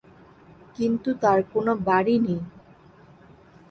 [0.75, 2.41] কিন্তু তার কোনো 'বাড়ি' নেই।